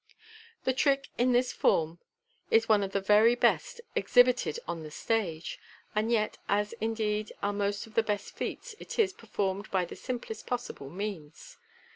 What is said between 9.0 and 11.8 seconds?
performed by the simplest possible means.